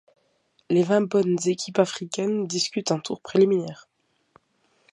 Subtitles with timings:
[0.71, 3.87] Les vingt moins bonnes équipes africaines disputent un tour préliminaire.